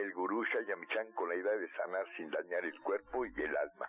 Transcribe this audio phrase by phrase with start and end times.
[0.00, 3.86] el gurú Shayamichan con la idea de sanar sin dañar el cuerpo y el alma.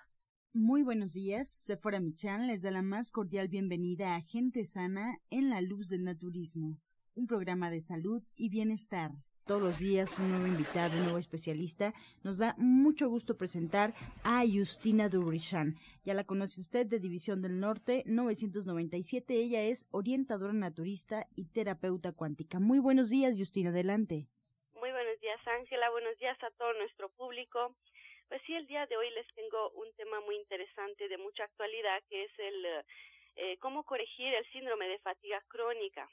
[0.53, 5.50] Muy buenos días, Sephora Michan les da la más cordial bienvenida a Gente Sana en
[5.50, 6.77] la Luz del Naturismo,
[7.16, 9.12] un programa de salud y bienestar.
[9.45, 11.94] Todos los días un nuevo invitado, un nuevo especialista.
[12.23, 15.78] Nos da mucho gusto presentar a Justina Durishan.
[16.03, 19.34] Ya la conoce usted de División del Norte 997.
[19.34, 22.59] Ella es orientadora naturista y terapeuta cuántica.
[22.59, 24.28] Muy buenos días, Justina, adelante.
[25.31, 25.90] Días, Ángela.
[25.91, 27.73] Buenos días a todo nuestro público.
[28.27, 32.03] Pues sí, el día de hoy les tengo un tema muy interesante de mucha actualidad,
[32.09, 32.66] que es el
[33.38, 36.09] eh, cómo corregir el síndrome de fatiga crónica.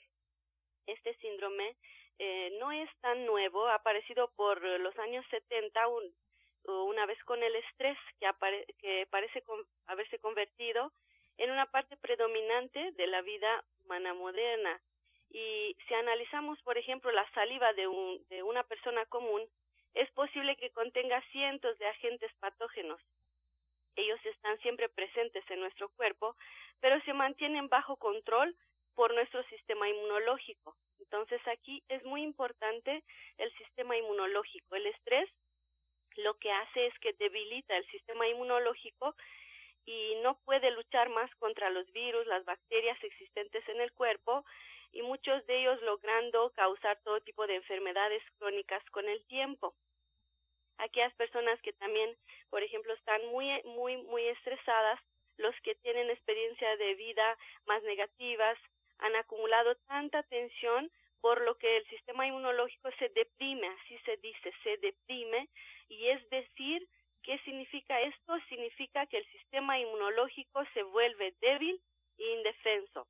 [0.87, 1.75] Este síndrome
[2.21, 6.15] eh, no es tan nuevo, ha aparecido por los años 70, un,
[6.67, 8.29] una vez con el estrés que,
[8.79, 9.43] que parece
[9.89, 10.93] haberse convertido
[11.39, 14.81] en una parte predominante de la vida humana moderna.
[15.31, 19.43] Y si analizamos, por ejemplo, la saliva de, un, de una persona común,
[19.95, 23.01] es posible que contenga cientos de agentes patógenos.
[23.97, 26.37] Ellos están siempre presentes en nuestro cuerpo,
[26.81, 28.57] pero se mantienen bajo control
[28.95, 30.77] por nuestro sistema inmunológico.
[31.01, 33.03] Entonces aquí es muy importante
[33.39, 34.77] el sistema inmunológico.
[34.77, 35.29] El estrés
[36.17, 39.15] lo que hace es que debilita el sistema inmunológico
[39.85, 44.45] y no puede luchar más contra los virus, las bacterias existentes en el cuerpo
[44.93, 49.75] y muchos de ellos logrando causar todo tipo de enfermedades crónicas con el tiempo.
[50.79, 52.17] Aquellas personas que también,
[52.51, 55.01] por ejemplo, están muy, muy, muy estresadas,
[55.37, 58.59] los que tienen experiencia de vida más negativas,
[58.99, 60.91] han acumulado tanta tensión
[61.21, 65.49] por lo que el sistema inmunológico se deprime, así se dice, se deprime,
[65.89, 66.87] y es decir,
[67.23, 68.39] ¿qué significa esto?
[68.49, 71.81] Significa que el sistema inmunológico se vuelve débil
[72.19, 73.07] e indefenso.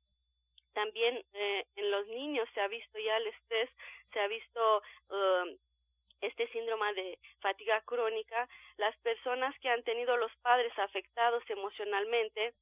[0.79, 3.69] También eh, en los niños se ha visto ya el estrés,
[4.13, 5.57] se ha visto uh,
[6.21, 8.47] este síndrome de fatiga crónica.
[8.77, 12.53] Las personas que han tenido los padres afectados emocionalmente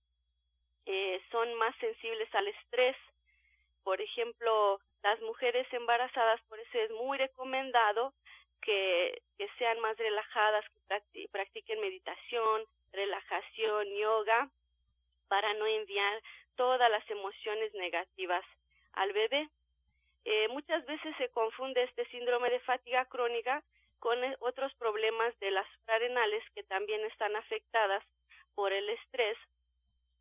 [0.87, 2.97] eh, son más sensibles al estrés,
[3.83, 8.15] por ejemplo, las mujeres embarazadas, por eso es muy recomendado
[8.63, 10.65] que, que sean más relajadas,
[11.13, 14.49] que practiquen meditación, relajación, yoga,
[15.27, 16.23] para no enviar
[16.57, 18.43] todas las emociones negativas
[18.93, 19.47] al bebé.
[20.25, 23.63] Eh, muchas veces se confunde este síndrome de fatiga crónica
[23.99, 28.03] con eh, otros problemas de las suprarrenales que también están afectadas
[28.55, 29.37] por el estrés,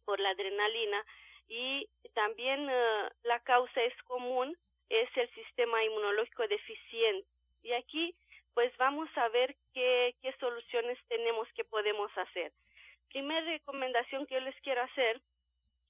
[0.04, 1.04] por la adrenalina
[1.48, 4.56] y también eh, la causa es común,
[4.88, 7.26] es el sistema inmunológico deficiente.
[7.62, 8.14] Y aquí
[8.54, 12.52] pues vamos a ver qué, qué soluciones tenemos que podemos hacer.
[13.10, 15.20] Primera recomendación que yo les quiero hacer,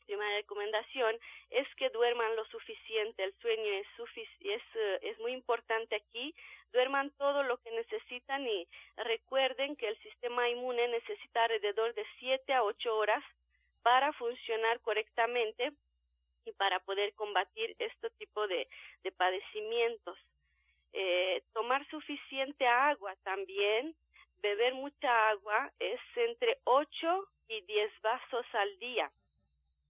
[0.06, 1.18] primera recomendación,
[1.50, 3.24] es que duerman lo suficiente.
[3.24, 3.86] El sueño es,
[4.40, 6.34] es, eh, es muy importante aquí.
[6.72, 8.66] Duerman todo lo que necesitan y
[8.96, 13.24] recuerden que el sistema inmune necesita alrededor de 7 a 8 horas
[13.82, 15.72] para funcionar correctamente
[16.44, 18.68] y para poder combatir este tipo de,
[19.02, 20.18] de padecimientos.
[20.92, 23.94] Eh, tomar suficiente agua también,
[24.40, 29.10] beber mucha agua es entre 8 y 10 vasos al día.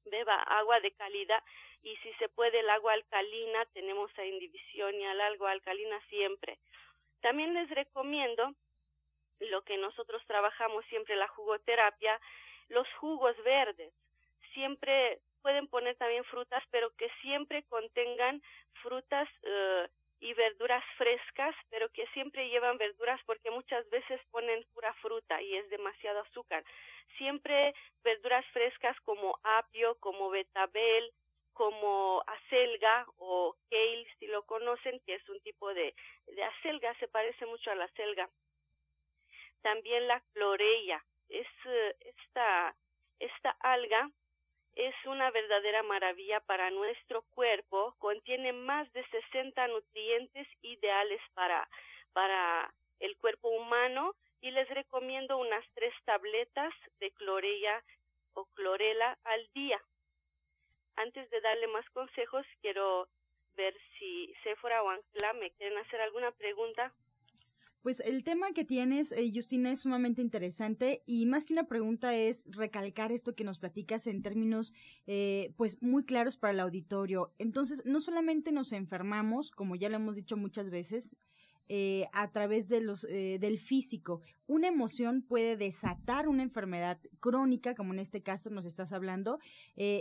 [0.07, 1.43] Beba agua de calidad
[1.83, 6.59] y si se puede el agua alcalina, tenemos a Indivisión y al agua alcalina siempre.
[7.21, 8.55] También les recomiendo
[9.41, 12.21] lo que nosotros trabajamos siempre, la jugoterapia,
[12.69, 13.93] los jugos verdes.
[14.55, 18.43] Siempre pueden poner también frutas, pero que siempre contengan
[18.83, 19.87] frutas uh,
[20.19, 25.55] y verduras frescas, pero que siempre llevan verduras porque muchas veces ponen pura fruta y
[25.57, 26.65] es demasiado azúcar.
[27.19, 31.13] Siempre verduras frescas como apio, como betabel,
[31.53, 35.95] como acelga o kale, si lo conocen, que es un tipo de,
[36.27, 38.29] de acelga, se parece mucho a la acelga.
[39.63, 41.47] También la clorella, es
[42.01, 42.77] esta,
[43.19, 44.11] esta alga
[44.75, 51.67] es una verdadera maravilla para nuestro cuerpo, contiene más de 60 nutrientes ideales para,
[52.13, 54.15] para el cuerpo humano
[54.47, 57.83] y les recomiendo unas tres tabletas de clorella
[58.35, 59.81] o clorela al día.
[60.95, 63.09] Antes de darle más consejos, quiero
[63.57, 66.95] ver si Sephora o Angela me quieren hacer alguna pregunta.
[67.83, 72.15] Pues el tema que tienes, eh, Justina, es sumamente interesante y más que una pregunta
[72.15, 74.73] es recalcar esto que nos platicas en términos
[75.09, 77.33] eh, pues muy claros para el auditorio.
[77.39, 81.17] Entonces, no solamente nos enfermamos, como ya lo hemos dicho muchas veces,
[81.69, 84.23] eh, a través de los, del físico.
[84.47, 89.39] Una emoción puede desatar una enfermedad crónica, como en este caso nos estás hablando.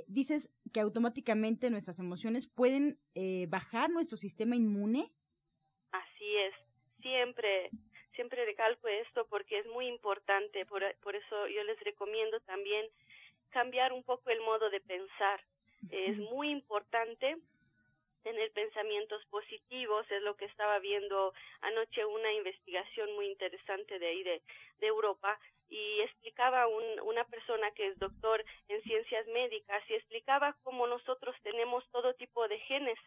[0.08, 3.00] dices que automáticamente nuestras emociones pueden
[3.48, 5.12] bajar nuestro sistema inmune.
[5.92, 6.66] Así es
[7.06, 7.70] siempre,
[8.16, 12.88] siempre recalco esto porque es muy importante, por, por eso yo les recomiendo también
[13.52, 15.40] cambiar un poco el modo de pensar.
[15.92, 17.38] Es muy importante
[18.26, 21.32] tener pensamientos positivos, es lo que estaba viendo
[21.62, 24.42] anoche una investigación muy interesante de ahí de,
[24.80, 25.40] de Europa
[25.70, 31.36] y explicaba un, una persona que es doctor en ciencias médicas y explicaba cómo nosotros
[31.44, 32.98] tenemos todo tipo de genes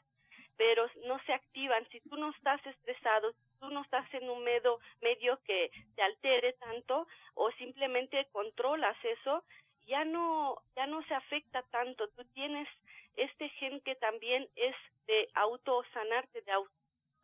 [0.57, 1.89] pero no se activan.
[1.91, 6.55] Si tú no estás estresado, tú no estás en un medio, medio que te altere
[6.55, 9.45] tanto o simplemente controlas eso,
[9.87, 12.09] ya no, ya no se afecta tanto.
[12.09, 12.69] Tú tienes
[13.17, 14.77] este gen que también es
[15.07, 16.73] de autosanarte, de auto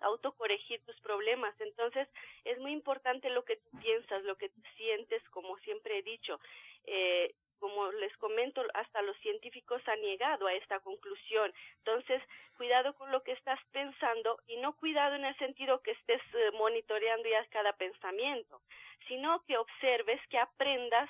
[0.00, 1.58] autocorregir tus problemas.
[1.60, 2.08] Entonces,
[2.44, 6.38] es muy importante lo que tú piensas, lo que tú sientes, como siempre he dicho.
[6.84, 11.52] Eh, como les comento, hasta los científicos han llegado a esta conclusión.
[11.78, 12.22] Entonces,
[12.58, 16.50] cuidado con lo que estás pensando y no cuidado en el sentido que estés eh,
[16.52, 18.60] monitoreando ya cada pensamiento,
[19.08, 21.08] sino que observes, que aprendas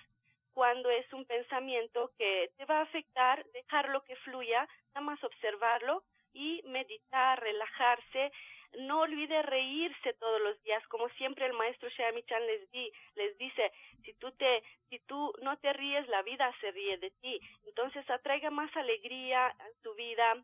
[0.54, 6.04] cuando es un pensamiento que te va a afectar, dejarlo que fluya, nada más observarlo
[6.32, 8.32] y meditar, relajarse,
[8.78, 13.72] no olvide reírse todos los días, como siempre el maestro Shamichan les di, les dice,
[14.04, 17.40] si tú te, si tú no te ríes, la vida se ríe de ti.
[17.66, 20.42] Entonces atraiga más alegría a tu vida,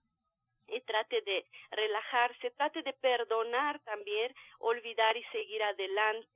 [0.70, 6.28] y trate de relajarse, trate de perdonar también, olvidar y seguir adelante.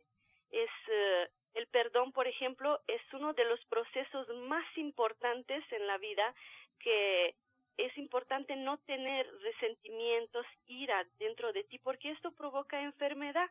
[0.50, 5.98] Es eh, el perdón, por ejemplo, es uno de los procesos más importantes en la
[5.98, 6.34] vida
[6.80, 7.34] que
[7.76, 13.50] es importante no tener resentimientos, ira dentro de ti, porque esto provoca enfermedad.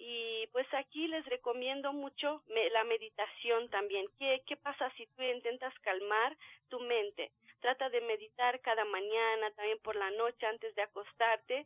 [0.00, 2.42] Y pues aquí les recomiendo mucho
[2.72, 4.06] la meditación también.
[4.16, 6.36] ¿Qué, ¿Qué pasa si tú intentas calmar
[6.68, 7.32] tu mente?
[7.60, 11.64] Trata de meditar cada mañana, también por la noche antes de acostarte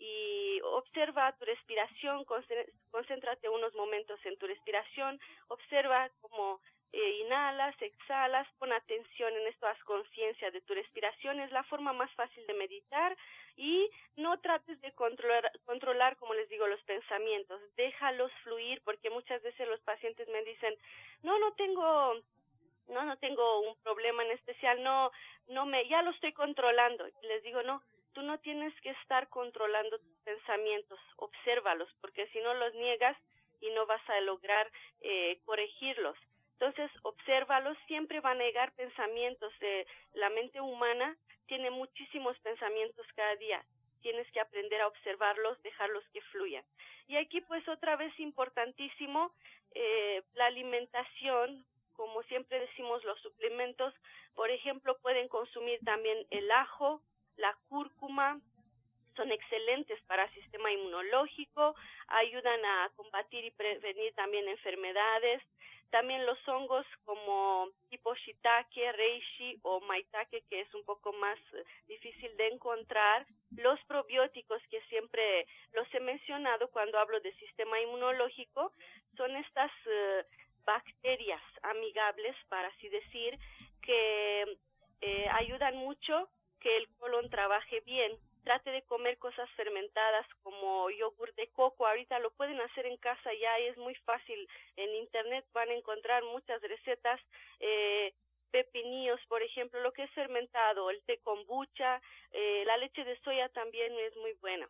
[0.00, 2.24] y observa tu respiración,
[2.90, 6.58] concéntrate unos momentos en tu respiración, observa cómo
[6.92, 11.92] eh, inhalas, exhalas, pon atención en esto, haz conciencia de tu respiración, es la forma
[11.92, 13.16] más fácil de meditar
[13.56, 19.42] y no trates de controlar, controlar, como les digo, los pensamientos, déjalos fluir porque muchas
[19.42, 20.74] veces los pacientes me dicen,
[21.22, 22.14] no, no tengo,
[22.88, 25.12] no, no tengo un problema en especial, no,
[25.48, 27.06] no me, ya lo estoy controlando.
[27.22, 27.82] Les digo, no,
[28.12, 33.16] tú no tienes que estar controlando tus pensamientos, obsérvalos, porque si no los niegas
[33.60, 34.70] y no vas a lograr
[35.00, 36.16] eh, corregirlos.
[36.60, 39.52] Entonces, obsérvalos, siempre va a negar pensamientos.
[39.60, 41.16] de la mente humana
[41.46, 43.64] tiene muchísimos pensamientos cada día.
[44.02, 46.64] Tienes que aprender a observarlos, dejarlos que fluyan.
[47.08, 49.32] Y aquí, pues, otra vez importantísimo,
[49.74, 51.64] eh, la alimentación,
[51.94, 53.94] como siempre decimos, los suplementos,
[54.34, 57.02] por ejemplo, pueden consumir también el ajo,
[57.40, 58.40] la cúrcuma,
[59.16, 61.74] son excelentes para el sistema inmunológico,
[62.08, 65.42] ayudan a combatir y prevenir también enfermedades,
[65.90, 71.64] también los hongos como tipo shiitake, reishi o maitake, que es un poco más eh,
[71.88, 73.26] difícil de encontrar.
[73.56, 78.72] Los probióticos que siempre los he mencionado cuando hablo de sistema inmunológico
[79.16, 80.24] son estas eh,
[80.64, 83.36] bacterias amigables, para así decir,
[83.82, 84.58] que
[85.00, 86.28] eh, ayudan mucho
[86.60, 91.86] que el colon trabaje bien trate de comer cosas fermentadas como yogur de coco.
[91.86, 94.48] Ahorita lo pueden hacer en casa ya es muy fácil.
[94.76, 97.20] En internet van a encontrar muchas recetas.
[97.60, 98.14] Eh,
[98.50, 102.00] pepinillos, por ejemplo, lo que es fermentado, el té kombucha,
[102.32, 104.68] eh, la leche de soya también es muy buena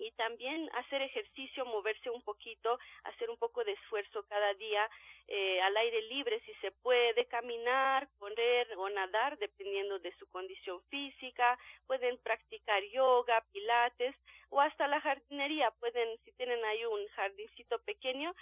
[0.00, 4.88] y también hacer ejercicio, moverse un poquito, hacer un poco de esfuerzo cada día
[5.28, 10.80] eh, al aire libre si se puede, caminar, correr o nadar dependiendo de su condición
[10.88, 14.16] física, pueden practicar yoga, pilates
[14.48, 18.34] o hasta la jardinería, pueden, si tienen ahí un jardincito pequeño,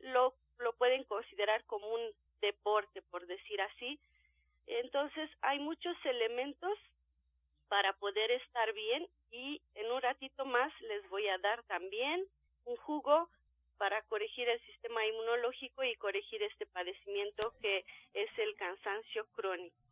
[0.00, 2.02] lo, lo pueden considerar como un
[2.40, 3.98] deporte, por decir así.
[4.66, 6.78] Entonces, hay muchos elementos
[7.68, 12.26] para poder estar bien y en un ratito más les voy a dar también
[12.64, 13.28] un jugo
[13.78, 19.85] para corregir el sistema inmunológico y corregir este padecimiento que es el cansancio crónico.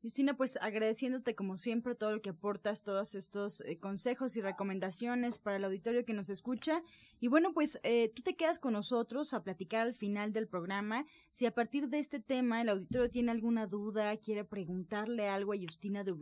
[0.00, 5.38] Justina, pues agradeciéndote como siempre todo lo que aportas, todos estos eh, consejos y recomendaciones
[5.38, 6.82] para el auditorio que nos escucha.
[7.18, 11.04] Y bueno, pues eh, tú te quedas con nosotros a platicar al final del programa.
[11.32, 15.56] Si a partir de este tema el auditorio tiene alguna duda, quiere preguntarle algo a
[15.56, 16.12] Justina de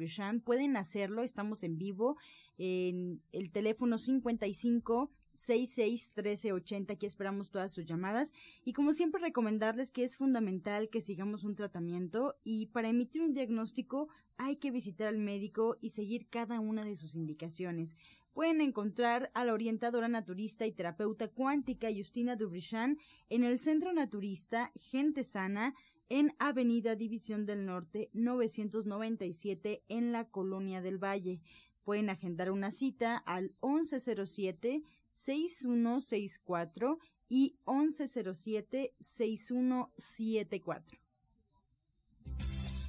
[0.44, 1.22] pueden hacerlo.
[1.22, 2.16] Estamos en vivo
[2.58, 6.92] en el teléfono 55 66 13 80.
[6.94, 8.32] Aquí esperamos todas sus llamadas.
[8.64, 13.34] Y como siempre, recomendarles que es fundamental que sigamos un tratamiento y para emitir un
[13.34, 14.08] diagnóstico
[14.38, 17.96] hay que visitar al médico y seguir cada una de sus indicaciones.
[18.32, 22.98] Pueden encontrar a la orientadora naturista y terapeuta cuántica Justina Dubrichan
[23.30, 25.74] en el Centro Naturista Gente Sana
[26.08, 31.40] en Avenida División del Norte 997 en la Colonia del Valle.
[31.86, 40.98] Pueden agendar una cita al 1107 6164 y 1107 6174.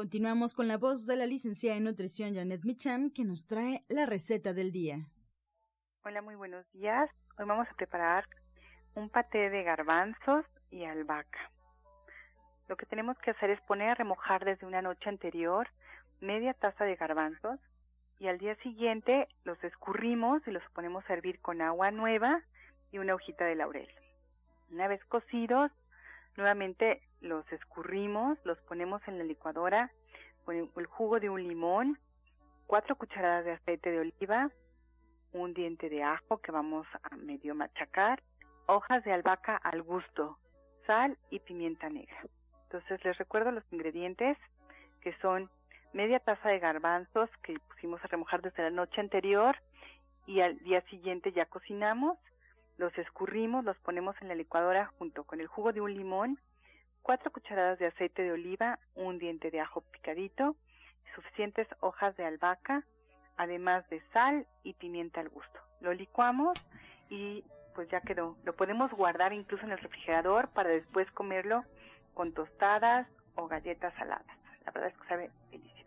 [0.00, 4.06] Continuamos con la voz de la licenciada en nutrición Janet Michan que nos trae la
[4.06, 4.96] receta del día.
[6.04, 7.10] Hola, muy buenos días.
[7.36, 8.26] Hoy vamos a preparar
[8.94, 11.50] un paté de garbanzos y albahaca.
[12.66, 15.68] Lo que tenemos que hacer es poner a remojar desde una noche anterior
[16.22, 17.60] media taza de garbanzos
[18.18, 22.40] y al día siguiente los escurrimos y los ponemos a hervir con agua nueva
[22.90, 23.90] y una hojita de laurel.
[24.70, 25.70] Una vez cocidos,
[26.38, 29.90] nuevamente los escurrimos, los ponemos en la licuadora
[30.44, 31.98] con el jugo de un limón,
[32.66, 34.50] cuatro cucharadas de aceite de oliva,
[35.32, 38.22] un diente de ajo que vamos a medio machacar,
[38.66, 40.38] hojas de albahaca al gusto,
[40.86, 42.24] sal y pimienta negra.
[42.64, 44.38] Entonces les recuerdo los ingredientes
[45.00, 45.50] que son
[45.92, 49.56] media taza de garbanzos que pusimos a remojar desde la noche anterior
[50.26, 52.18] y al día siguiente ya cocinamos,
[52.78, 56.38] los escurrimos, los ponemos en la licuadora junto con el jugo de un limón,
[57.10, 60.54] cuatro cucharadas de aceite de oliva, un diente de ajo picadito,
[61.16, 62.84] suficientes hojas de albahaca,
[63.36, 65.58] además de sal y pimienta al gusto.
[65.80, 66.56] Lo licuamos
[67.08, 67.42] y
[67.74, 68.36] pues ya quedó.
[68.44, 71.64] Lo podemos guardar incluso en el refrigerador para después comerlo
[72.14, 74.38] con tostadas o galletas saladas.
[74.64, 75.79] La verdad es que sabe delicioso.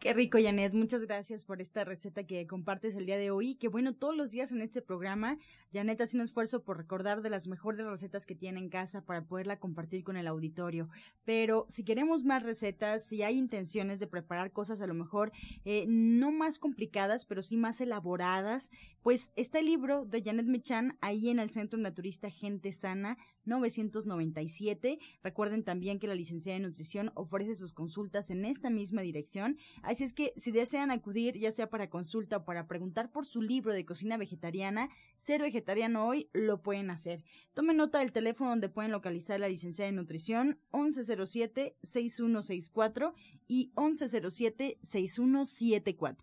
[0.00, 0.74] Qué rico, Janet.
[0.74, 3.56] Muchas gracias por esta receta que compartes el día de hoy.
[3.56, 5.38] Que bueno, todos los días en este programa,
[5.72, 9.24] Janet hace un esfuerzo por recordar de las mejores recetas que tiene en casa para
[9.24, 10.88] poderla compartir con el auditorio.
[11.24, 15.32] Pero si queremos más recetas, si hay intenciones de preparar cosas a lo mejor
[15.64, 18.70] eh, no más complicadas, pero sí más elaboradas,
[19.02, 24.98] pues está el libro de Janet Michan ahí en el Centro Naturista Gente Sana 997.
[25.22, 29.56] Recuerden también que la licenciada en nutrición ofrece sus consultas en esta misma dirección.
[29.88, 33.40] Así es que si desean acudir, ya sea para consulta o para preguntar por su
[33.40, 37.24] libro de cocina vegetariana, Ser Vegetariano Hoy, lo pueden hacer.
[37.54, 43.14] Tomen nota del teléfono donde pueden localizar la licenciada en nutrición 1107-6164
[43.46, 46.18] y 1107-6174.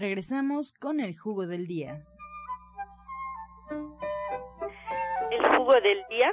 [0.00, 2.06] Regresamos con el jugo del día.
[5.30, 6.32] El jugo del día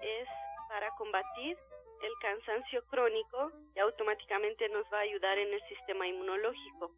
[0.00, 0.28] es
[0.70, 1.58] para combatir
[2.02, 6.90] el cansancio crónico y automáticamente nos va a ayudar en el sistema inmunológico.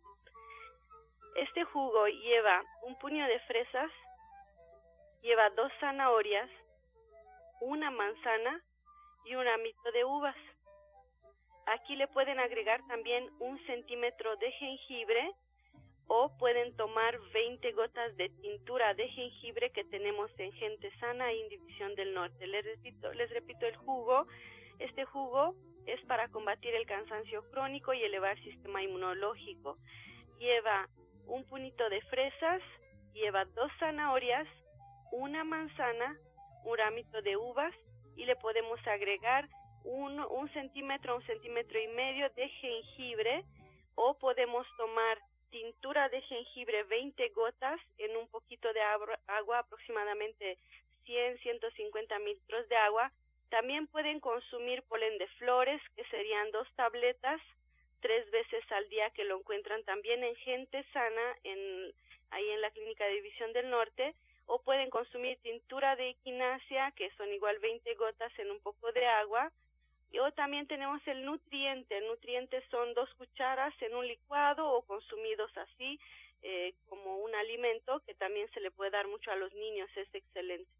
[1.34, 3.90] Este jugo lleva un puño de fresas,
[5.22, 6.48] lleva dos zanahorias,
[7.62, 8.62] una manzana
[9.24, 10.36] y un ramito de uvas.
[11.66, 15.34] Aquí le pueden agregar también un centímetro de jengibre
[16.06, 21.40] o pueden tomar 20 gotas de tintura de jengibre que tenemos en Gente Sana y
[21.42, 22.46] en División del Norte.
[22.46, 24.26] Les repito, les repito el jugo.
[24.78, 25.54] Este jugo
[25.86, 29.78] es para combatir el cansancio crónico y elevar el sistema inmunológico.
[30.38, 30.88] Lleva
[31.26, 32.60] un punito de fresas,
[33.14, 34.46] lleva dos zanahorias,
[35.12, 36.18] una manzana,
[36.64, 37.74] un ramito de uvas
[38.16, 39.48] y le podemos agregar
[39.84, 43.44] un, un centímetro, un centímetro y medio de jengibre
[43.94, 45.18] o podemos tomar
[45.54, 50.58] tintura de jengibre 20 gotas en un poquito de agua, aproximadamente
[51.06, 53.12] 100, 150 litros de agua.
[53.50, 57.40] También pueden consumir polen de flores, que serían dos tabletas,
[58.00, 61.36] tres veces al día, que lo encuentran también en gente sana,
[62.30, 64.12] ahí en la Clínica de División del Norte,
[64.46, 69.06] o pueden consumir tintura de equinacia, que son igual 20 gotas en un poco de
[69.06, 69.52] agua,
[70.18, 71.98] o también tenemos el nutriente.
[71.98, 75.98] El nutriente son dos cucharas en un licuado o consumidos así
[76.42, 79.88] eh, como un alimento que también se le puede dar mucho a los niños.
[79.96, 80.70] Es excelente.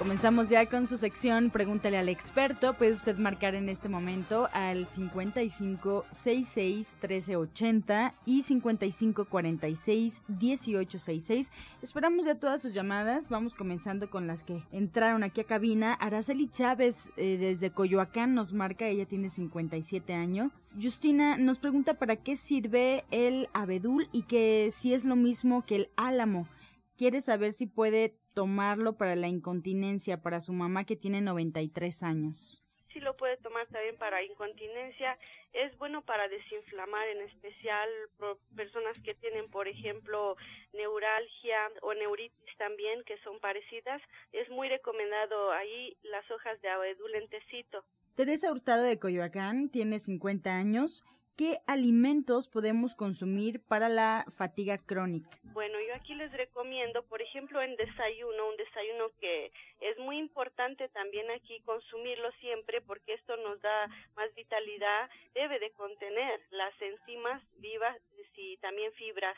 [0.00, 2.72] Comenzamos ya con su sección Pregúntale al experto.
[2.72, 11.52] Puede usted marcar en este momento al 55 66 1380 y 55 46 1866.
[11.82, 13.28] Esperamos ya todas sus llamadas.
[13.28, 15.92] Vamos comenzando con las que entraron aquí a cabina.
[15.92, 20.50] Araceli Chávez eh, desde Coyoacán nos marca, ella tiene 57 años.
[20.80, 25.76] Justina nos pregunta para qué sirve el abedul y que si es lo mismo que
[25.76, 26.48] el álamo.
[27.00, 32.62] Quiere saber si puede tomarlo para la incontinencia para su mamá que tiene 93 años.
[32.92, 35.16] Sí lo puede tomar también para incontinencia.
[35.54, 37.88] Es bueno para desinflamar, en especial
[38.54, 40.36] personas que tienen, por ejemplo,
[40.74, 44.02] neuralgia o neuritis también, que son parecidas.
[44.32, 47.82] Es muy recomendado ahí las hojas de abedul en tecito.
[48.14, 51.06] Teresa Hurtado de Coyoacán tiene 50 años
[51.40, 55.30] ¿Qué alimentos podemos consumir para la fatiga crónica?
[55.54, 60.90] Bueno, yo aquí les recomiendo, por ejemplo, en desayuno, un desayuno que es muy importante
[60.90, 67.42] también aquí consumirlo siempre porque esto nos da más vitalidad, debe de contener las enzimas
[67.56, 67.96] vivas
[68.36, 69.36] y también fibras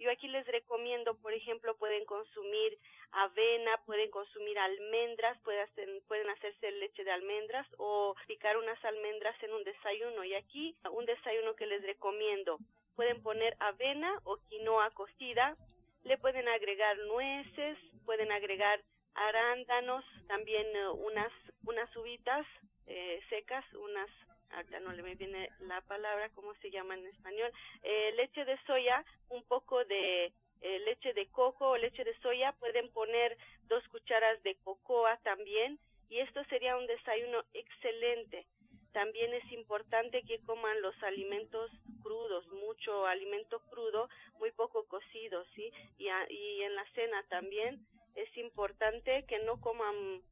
[0.00, 2.78] yo aquí les recomiendo, por ejemplo, pueden consumir
[3.12, 5.68] avena, pueden consumir almendras, pueden,
[6.08, 10.24] pueden hacerse leche de almendras o picar unas almendras en un desayuno.
[10.24, 12.58] Y aquí un desayuno que les recomiendo,
[12.96, 15.56] pueden poner avena o quinoa cocida,
[16.04, 18.80] le pueden agregar nueces, pueden agregar
[19.14, 21.32] arándanos, también eh, unas,
[21.66, 22.46] unas uvitas
[22.86, 24.08] eh, secas, unas
[24.52, 27.52] acá no le viene la palabra, ¿cómo se llama en español?
[27.82, 32.52] Eh, leche de soya, un poco de eh, leche de coco o leche de soya,
[32.52, 33.36] pueden poner
[33.68, 38.46] dos cucharas de cocoa también y esto sería un desayuno excelente.
[38.92, 41.70] También es importante que coman los alimentos
[42.02, 44.08] crudos, mucho alimento crudo,
[44.40, 45.72] muy poco cocido, ¿sí?
[45.96, 47.86] Y, y en la cena también
[48.16, 50.22] es importante que no coman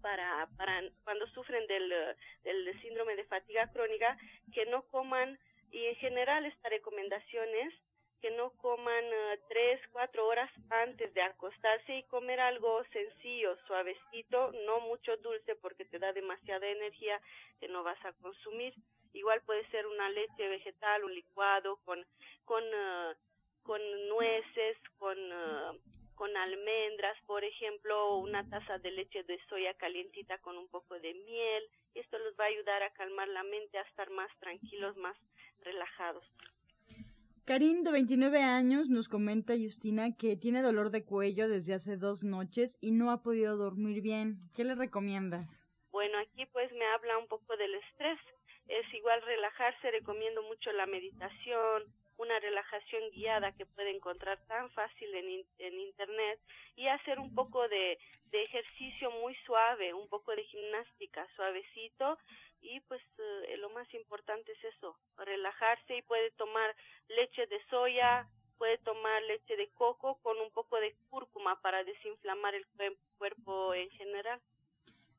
[0.00, 2.16] para, para cuando sufren del,
[2.82, 4.16] síndrome de fatiga crónica,
[4.52, 5.38] que no coman,
[5.70, 7.74] y en general esta recomendación es
[8.20, 14.52] que no coman uh, tres, cuatro horas antes de acostarse y comer algo sencillo, suavecito,
[14.66, 17.20] no mucho dulce porque te da demasiada energía
[17.60, 18.74] que no vas a consumir.
[19.12, 22.04] Igual puede ser una leche vegetal, un licuado con,
[22.44, 23.14] con, uh,
[23.62, 25.78] con nueces, con uh,
[26.18, 31.14] con almendras, por ejemplo, una taza de leche de soya calientita con un poco de
[31.14, 31.62] miel.
[31.94, 35.16] Esto les va a ayudar a calmar la mente, a estar más tranquilos, más
[35.60, 36.24] relajados.
[37.44, 42.24] Karim, de 29 años, nos comenta Justina que tiene dolor de cuello desde hace dos
[42.24, 44.38] noches y no ha podido dormir bien.
[44.56, 45.62] ¿Qué le recomiendas?
[45.92, 48.18] Bueno, aquí pues me habla un poco del estrés.
[48.66, 51.84] Es igual relajarse, recomiendo mucho la meditación,
[52.18, 56.40] una relajación guiada que puede encontrar tan fácil en, en internet
[56.76, 57.98] y hacer un poco de,
[58.30, 62.18] de, ejercicio muy suave, un poco de gimnástica suavecito
[62.60, 66.74] y pues eh, lo más importante es eso, relajarse y puede tomar
[67.08, 68.28] leche de soya,
[68.58, 72.66] puede tomar leche de coco con un poco de cúrcuma para desinflamar el
[73.16, 74.40] cuerpo en general.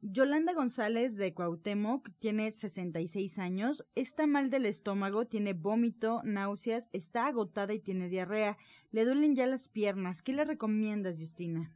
[0.01, 7.27] Yolanda González de Cuauhtémoc tiene 66 años, está mal del estómago, tiene vómito, náuseas, está
[7.27, 8.55] agotada y tiene diarrea.
[8.91, 10.21] Le duelen ya las piernas.
[10.21, 11.73] ¿Qué le recomiendas, Justina?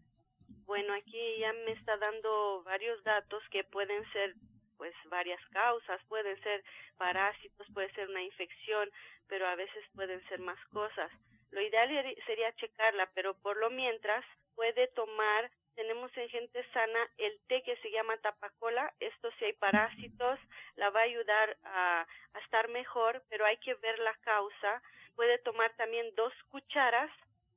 [0.65, 4.35] Bueno, aquí ya me está dando varios datos que pueden ser
[4.77, 6.63] pues varias causas, pueden ser
[6.97, 8.89] parásitos, puede ser una infección,
[9.27, 11.11] pero a veces pueden ser más cosas.
[11.51, 11.89] Lo ideal
[12.25, 17.75] sería checarla, pero por lo mientras puede tomar tenemos en gente sana el té que
[17.77, 18.93] se llama tapacola.
[18.99, 20.39] Esto si hay parásitos,
[20.75, 24.81] la va a ayudar a, a estar mejor, pero hay que ver la causa.
[25.15, 27.11] Puede tomar también dos cucharas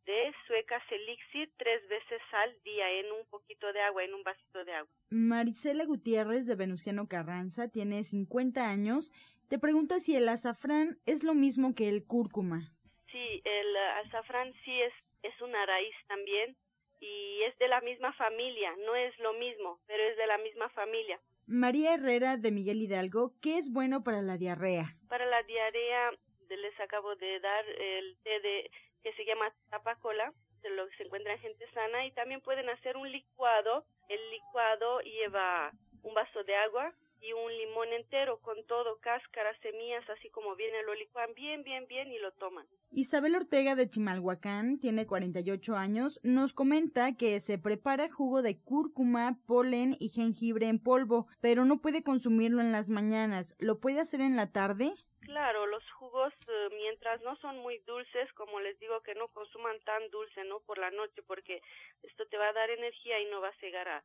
[0.07, 4.64] de suecas elixir tres veces al día en un poquito de agua, en un vasito
[4.64, 4.90] de agua.
[5.11, 9.12] Marisela Gutiérrez de Venustiano Carranza tiene 50 años.
[9.48, 12.72] Te pregunta si el azafrán es lo mismo que el cúrcuma.
[13.11, 16.57] Sí, el azafrán sí es, es una raíz también
[17.01, 20.69] y es de la misma familia, no es lo mismo, pero es de la misma
[20.71, 21.21] familia.
[21.47, 24.97] María Herrera de Miguel Hidalgo, ¿qué es bueno para la diarrea?
[25.09, 26.11] Para la diarrea
[26.55, 28.71] les acabo de dar el té de
[29.03, 30.33] que se llama tapacola,
[30.63, 33.85] de lo que se encuentra en gente sana, y también pueden hacer un licuado.
[34.09, 35.71] El licuado lleva
[36.03, 40.83] un vaso de agua y un limón entero con todo, cáscaras, semillas, así como viene,
[40.83, 42.66] lo licuan bien, bien, bien y lo toman.
[42.90, 49.38] Isabel Ortega de Chimalhuacán, tiene 48 años, nos comenta que se prepara jugo de cúrcuma,
[49.46, 53.57] polen y jengibre en polvo, pero no puede consumirlo en las mañanas.
[53.59, 54.92] ¿Lo puede hacer en la tarde?
[55.26, 59.79] Claro, los jugos, eh, mientras no son muy dulces, como les digo, que no consuman
[59.81, 60.61] tan dulce, ¿no?
[60.61, 61.61] Por la noche, porque
[62.05, 64.05] esto te va a dar energía y no vas a llegar a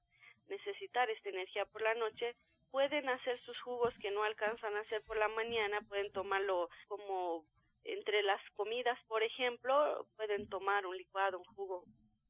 [0.50, 2.36] necesitar esta energía por la noche.
[2.72, 7.46] Pueden hacer sus jugos que no alcanzan a hacer por la mañana, pueden tomarlo como
[7.84, 11.84] entre las comidas, por ejemplo, pueden tomar un licuado, un jugo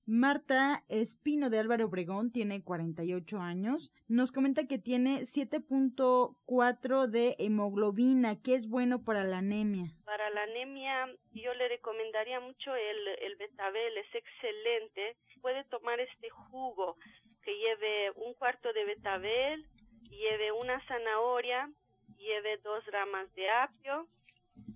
[0.08, 3.94] Marta Espino de Álvaro Obregón tiene 48 años.
[4.08, 9.86] Nos comenta que tiene 7.4 de hemoglobina, que es bueno para la anemia.
[10.04, 15.16] Para la anemia yo le recomendaría mucho el, el betabel, es excelente.
[15.40, 16.98] Puede tomar este jugo
[17.44, 19.66] que lleve un cuarto de betabel,
[20.12, 21.70] lleve una zanahoria,
[22.18, 24.08] lleve dos ramas de apio,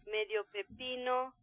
[0.08, 1.34] medio pepino,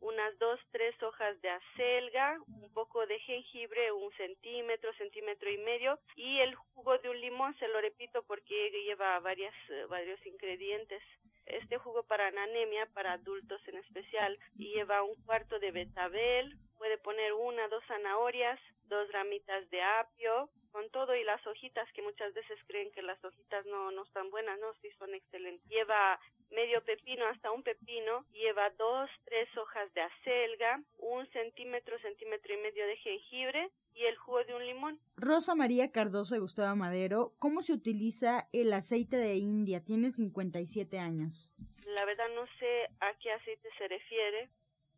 [0.00, 5.98] unas dos, tres hojas de acelga, un poco de jengibre, un centímetro, centímetro y medio,
[6.16, 9.54] y el jugo de un limón, se lo repito porque lleva varias,
[9.88, 11.02] varios ingredientes.
[11.46, 17.32] Este jugo para anemia, para adultos en especial, lleva un cuarto de betabel, puede poner
[17.32, 22.58] una, dos zanahorias, dos ramitas de apio, con todo y las hojitas que muchas veces
[22.66, 25.68] creen que las hojitas no, no están buenas, no, sí son excelentes.
[25.68, 26.18] Lleva
[26.50, 32.56] medio pepino hasta un pepino, lleva dos, tres hojas de acelga, un centímetro, centímetro y
[32.58, 34.98] medio de jengibre y el jugo de un limón.
[35.16, 39.84] Rosa María Cardoso de Gustavo Madero, ¿cómo se utiliza el aceite de India?
[39.84, 41.52] Tiene 57 años.
[41.84, 44.48] La verdad no sé a qué aceite se refiere,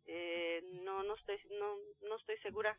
[0.07, 1.75] eh, no, no estoy, no,
[2.07, 2.77] no estoy segura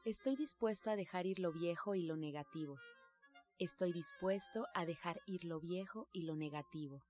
[0.07, 2.79] Estoy dispuesto a dejar ir lo viejo y lo negativo
[3.58, 7.02] Estoy dispuesto a dejar ir lo viejo y lo negativo.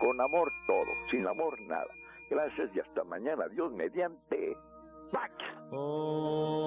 [0.00, 1.86] Con amor todo, sin amor nada.
[2.30, 3.48] Gracias y hasta mañana.
[3.48, 4.56] Dios mediante.
[5.12, 5.32] ¡Pax!
[5.72, 6.60] Oh.